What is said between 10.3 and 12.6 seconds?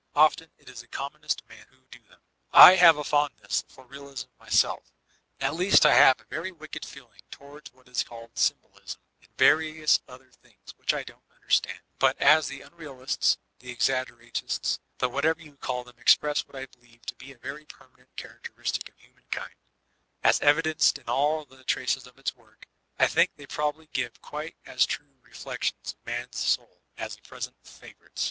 things which I don't understand; but as